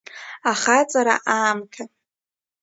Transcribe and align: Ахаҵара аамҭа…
Ахаҵара 0.51 1.15
аамҭа… 1.35 1.83